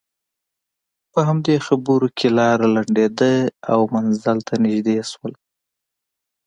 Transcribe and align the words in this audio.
په 1.11 1.19
همدې 1.27 1.55
خبرو 1.67 2.07
کې 2.17 2.27
لاره 2.37 2.67
لنډېده 2.75 3.33
او 3.71 3.79
منزل 3.93 4.37
ته 4.47 4.53
نژدې 4.63 4.97
شول. 5.11 5.33